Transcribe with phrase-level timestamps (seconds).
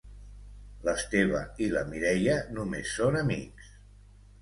[0.87, 3.73] L'Esteve i la Mireia només són amics.